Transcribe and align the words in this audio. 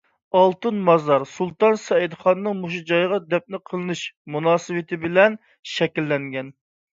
ئالتۇن 0.37 0.77
مازار 0.85 1.25
سۇلتان 1.33 1.77
سەئىدخاننىڭ 1.81 2.55
مۇشۇ 2.61 2.79
جايغا 2.93 3.19
دەپنە 3.35 3.61
قىلىنىش 3.69 4.03
مۇناسىۋىتى 4.37 5.01
بىلەن 5.05 5.37
شەكىللەنگەن. 5.75 6.53